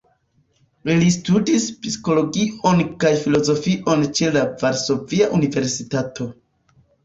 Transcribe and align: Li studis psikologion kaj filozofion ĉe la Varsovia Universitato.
Li 1.01 1.11
studis 1.15 1.67
psikologion 1.83 2.83
kaj 3.05 3.13
filozofion 3.27 4.09
ĉe 4.21 4.35
la 4.41 4.49
Varsovia 4.65 5.33
Universitato. 5.41 6.33